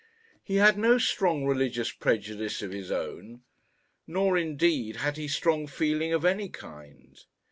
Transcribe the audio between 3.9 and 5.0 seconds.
nor indeed